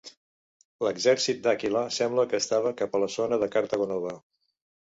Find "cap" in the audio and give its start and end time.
2.83-2.97